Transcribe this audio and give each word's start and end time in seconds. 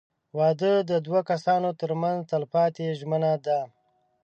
•واده 0.37 0.73
د 0.89 0.91
دوه 1.05 1.21
کسانو 1.31 1.69
تر 1.81 1.91
منځ 2.01 2.19
تلپاتې 2.31 2.87
ژمنه 2.99 3.33
ده. 3.45 3.59